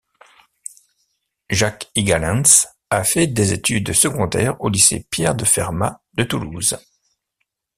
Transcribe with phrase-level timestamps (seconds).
[1.51, 6.75] Jacques Igalens a fait des études secondaires au lycée Pierre-de-Fermat de Toulouse.